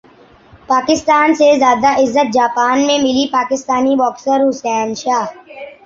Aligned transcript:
پاکستان 0.69 1.33
سے 1.35 1.49
زیادہ 1.59 1.91
عزت 2.03 2.33
جاپان 2.33 2.85
میں 2.87 2.97
ملی 2.99 3.25
پاکستانی 3.31 3.95
باکسر 3.95 4.39
حسین 4.49 4.93
شاہ 4.95 5.25